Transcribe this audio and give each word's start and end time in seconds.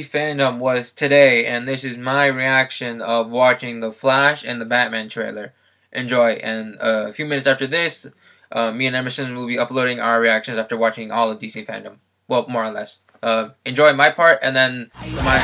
FanDome 0.00 0.58
was 0.58 0.90
today, 0.90 1.44
and 1.44 1.68
this 1.68 1.84
is 1.84 1.98
my 1.98 2.24
reaction 2.24 3.02
of 3.02 3.30
watching 3.30 3.80
the 3.80 3.92
Flash 3.92 4.42
and 4.42 4.58
the 4.58 4.64
Batman 4.64 5.10
trailer. 5.10 5.52
Enjoy, 5.92 6.32
and 6.32 6.76
uh, 6.80 7.08
a 7.08 7.12
few 7.12 7.26
minutes 7.26 7.46
after 7.46 7.66
this, 7.66 8.06
uh, 8.50 8.72
me 8.72 8.86
and 8.86 8.96
Emerson 8.96 9.36
will 9.36 9.46
be 9.46 9.58
uploading 9.58 10.00
our 10.00 10.18
reactions 10.18 10.56
after 10.56 10.78
watching 10.78 11.10
all 11.10 11.30
of 11.30 11.38
DC 11.38 11.66
FanDome. 11.66 11.96
Well, 12.26 12.46
more 12.48 12.64
or 12.64 12.70
less. 12.70 13.00
Uh, 13.22 13.50
enjoy 13.66 13.92
my 13.92 14.08
part, 14.08 14.38
and 14.42 14.56
then 14.56 14.90
my 14.96 15.38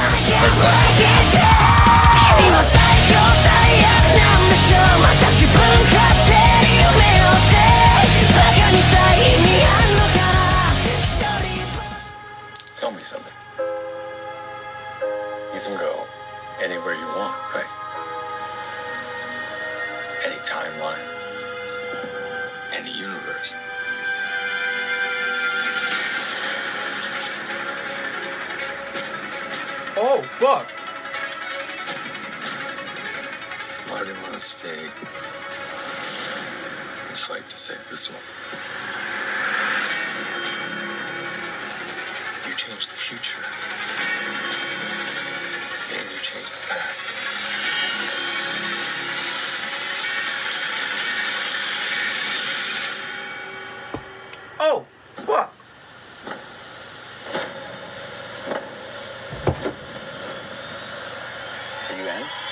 Tell 12.77 12.91
me 12.93 12.99
something. 12.99 13.48
You 15.59 15.65
can 15.65 15.77
go 15.77 16.07
anywhere 16.63 16.95
you 16.95 17.07
want, 17.19 17.35
right? 17.53 17.67
Any 20.25 20.37
timeline, 20.47 21.03
any 22.73 22.93
universe. 22.93 23.57
Oh, 29.97 30.23
fuck! 30.23 30.71
Why 33.91 34.05
do 34.05 34.13
you 34.13 34.23
want 34.23 34.35
to 34.35 34.41
stay 34.41 34.79
and 37.09 37.19
fight 37.19 37.49
to 37.49 37.59
save 37.59 37.85
this 37.91 38.09
one? 38.09 38.23
You 42.49 42.55
changed 42.57 42.93
the 42.93 42.97
future. 42.97 43.78
Changed 46.29 46.53
the 46.53 46.67
past. 46.69 47.15
Oh, 54.61 54.85
fuck! 55.25 55.55
Are 61.89 61.97
you 61.97 62.09
in? 62.11 62.48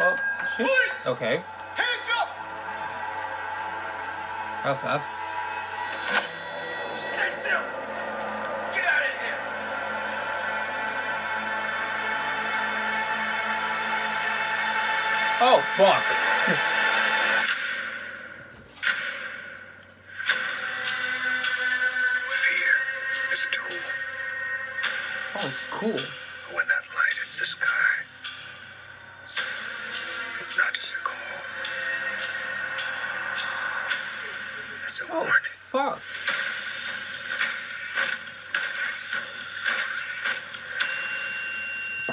Oh. 0.00 0.16
Police! 0.56 1.06
Okay. 1.06 1.42
Hands 1.74 2.10
up! 2.18 2.28
That 4.64 4.70
was 4.72 4.80
fast. 4.80 5.08
Stay 6.94 7.28
still! 7.28 7.62
Get 8.74 8.84
out 8.84 9.02
of 9.02 9.14
here! 9.22 9.38
Oh, 15.40 15.60
fuck. 15.76 16.74
cool. 25.78 25.90
When 25.90 26.66
that 26.66 26.84
light 26.90 27.16
hits 27.22 27.38
the 27.38 27.44
sky, 27.44 28.02
it's 29.22 30.56
not 30.58 30.74
just 30.74 30.96
a 30.96 30.98
call. 30.98 31.14
It's 34.86 35.00
a 35.00 35.04
Oh, 35.04 35.14
warning. 35.14 35.54
fuck. 35.54 36.00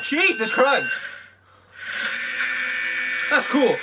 Jesus 0.03 0.51
Christ! 0.51 0.93
That's 3.31 3.47
cool. 3.47 3.75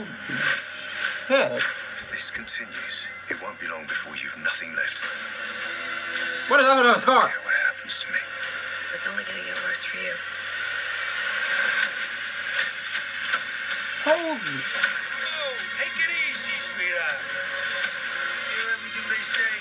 Of. 0.00 1.26
Yeah. 1.30 1.56
If 1.56 2.08
this 2.12 2.30
continues, 2.30 3.08
it 3.28 3.40
won't 3.42 3.58
be 3.58 3.66
long 3.68 3.82
before 3.84 4.14
you've 4.16 4.36
nothing 4.44 4.74
left. 4.76 6.50
What 6.50 6.60
is 6.60 6.66
up 6.66 6.78
with 6.78 6.94
his 6.94 7.04
car? 7.04 7.26
Care 7.26 7.42
what 7.42 7.56
happens 7.66 7.98
to 8.04 8.06
me. 8.12 8.20
It's 8.94 9.06
only 9.08 9.24
gonna 9.24 9.42
get 9.42 9.58
worse 9.66 9.82
for 9.82 9.98
you. 9.98 10.14
Holy. 14.06 14.38
Oh, 14.38 15.52
take 15.82 15.98
it 15.98 16.12
easy, 16.30 16.54
sweetheart. 16.54 17.20
You 17.26 18.62
hear 18.62 18.70
everything 18.70 19.06
they 19.10 19.24
say, 19.26 19.52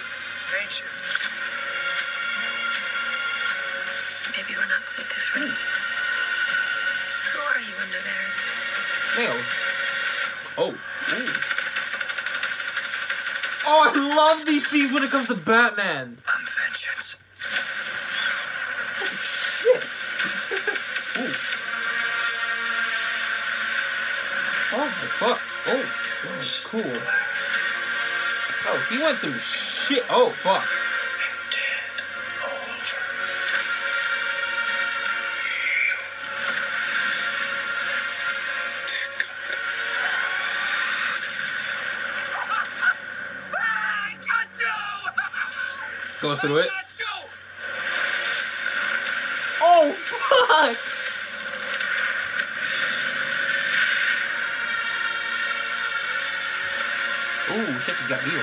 ain't 0.62 0.76
you? 0.78 0.90
Maybe 4.38 4.54
we're 4.54 4.70
not 4.70 4.86
so 4.86 5.02
different. 5.02 5.50
Who 7.34 7.40
are 7.42 7.62
you 7.66 7.74
under 7.82 8.02
there? 8.06 8.30
Nail. 9.18 9.65
Oh. 10.58 10.70
Ooh. 10.70 10.76
Oh, 13.68 13.82
I 13.84 14.16
love 14.16 14.46
these 14.46 14.66
scenes 14.68 14.94
when 14.94 15.04
it 15.04 15.10
comes 15.10 15.28
to 15.28 15.36
Batman. 15.36 16.18
I'm 16.28 16.46
vengeance. 16.46 17.18
Oh, 19.68 19.82
oh 24.76 24.86
my 24.86 25.08
fuck. 25.20 25.42
Oh, 25.68 25.84
cool. 26.64 27.26
Oh, 28.68 28.88
he 28.90 28.98
went 29.00 29.18
through 29.18 29.40
shit. 29.40 30.04
Oh 30.10 30.30
fuck. 30.30 30.85
Goes 46.22 46.40
through 46.40 46.58
it. 46.58 46.70
Oh 49.62 49.92
fuck. 49.92 50.76
Ooh, 57.48 57.80
shit, 57.80 57.96
you 58.02 58.10
got 58.10 58.26
you. 58.26 58.42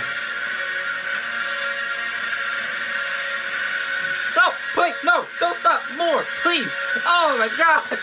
No, 4.37 4.47
wait, 4.81 4.95
no, 5.05 5.25
don't 5.41 5.57
stop, 5.57 5.83
more, 5.99 6.23
please. 6.43 6.73
Oh 7.05 7.37
my 7.39 7.49
god. 7.59 7.99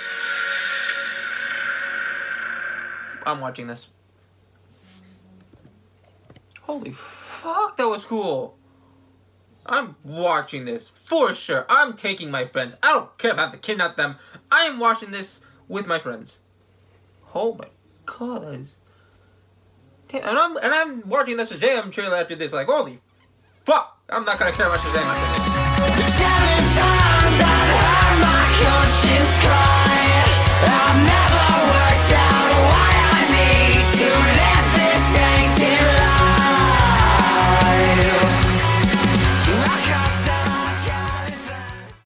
I'm 3.25 3.39
watching 3.39 3.67
this. 3.67 3.87
Holy 6.63 6.91
fuck, 6.91 7.77
that 7.77 7.87
was 7.87 8.03
cool. 8.05 8.58
I'm 9.69 9.95
watching 10.03 10.65
this 10.65 10.91
for 11.05 11.33
sure. 11.35 11.65
I'm 11.69 11.93
taking 11.93 12.31
my 12.31 12.45
friends. 12.45 12.75
I 12.81 12.87
don't 12.93 13.17
care 13.19 13.31
if 13.31 13.37
I 13.37 13.41
have 13.41 13.51
to 13.51 13.57
kidnap 13.57 13.97
them. 13.97 14.15
I 14.51 14.63
am 14.63 14.79
watching 14.79 15.11
this 15.11 15.41
with 15.67 15.85
my 15.85 15.99
friends. 15.99 16.39
Oh 17.35 17.53
my 17.53 17.67
god. 18.07 18.65
And 20.11 20.25
I'm 20.25 20.57
and 20.57 20.73
I'm 20.73 21.07
watching 21.07 21.37
the 21.37 21.43
Shazam 21.43 21.91
trailer 21.91 22.17
after 22.17 22.35
this. 22.35 22.51
Like, 22.51 22.65
holy 22.65 22.99
fuck! 23.63 24.01
I'm 24.09 24.25
not 24.25 24.39
gonna 24.39 24.51
care 24.51 24.65
about 24.65 24.79
Shazam 24.79 25.03
after 25.03 25.93
this. 25.93 26.15
Seven 26.17 26.65
times 26.73 27.39
I 27.45 27.61
heard 27.77 28.17
my 28.25 28.41
conscience 28.57 29.37
cry. 29.45 29.99
I've 30.65 31.05
never. 31.05 31.28